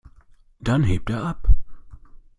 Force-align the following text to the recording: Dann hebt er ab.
Dann 0.59 0.81
hebt 0.83 1.11
er 1.11 1.23
ab. 1.23 1.49